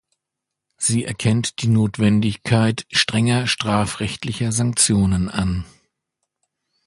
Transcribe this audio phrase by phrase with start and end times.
[0.79, 5.63] Sie erkennt die Notwendigkeit strenger strafrechtlicher Sanktionen an.